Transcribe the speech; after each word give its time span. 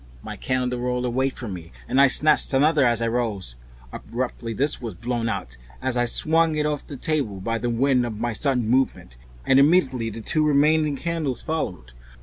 My 0.23 0.35
candle 0.35 0.79
rolled 0.79 1.05
away 1.05 1.29
from 1.29 1.53
me 1.53 1.71
and 1.87 2.01
I 2.01 2.07
snatched 2.07 2.53
another 2.53 2.83
as 2.83 3.03
I 3.03 3.07
rose. 3.07 3.53
Abruptly 3.93 4.51
this 4.51 4.81
was 4.81 4.95
blown 4.95 5.29
out 5.29 5.57
as 5.79 5.95
I 5.95 6.05
swung 6.05 6.55
it 6.55 6.65
off 6.65 6.87
the 6.87 6.97
table 6.97 7.39
by 7.39 7.59
the 7.59 7.69
wind 7.69 8.03
of 8.07 8.19
my 8.19 8.33
sudden 8.33 8.67
movement, 8.67 9.15
and 9.45 9.59
immediately 9.59 10.09
the 10.09 10.21
two 10.21 10.43
remaining 10.43 10.95
candles 10.95 11.43
followed. 11.43 11.93